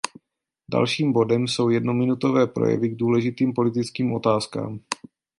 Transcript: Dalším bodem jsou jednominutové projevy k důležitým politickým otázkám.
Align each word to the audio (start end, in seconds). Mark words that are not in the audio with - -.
Dalším 0.71 1.13
bodem 1.13 1.47
jsou 1.47 1.69
jednominutové 1.69 2.47
projevy 2.47 2.89
k 2.89 2.95
důležitým 2.95 3.53
politickým 3.53 4.13
otázkám. 4.13 4.79